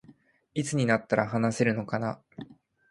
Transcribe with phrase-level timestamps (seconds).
[0.55, 2.19] いつになったら話せるのかな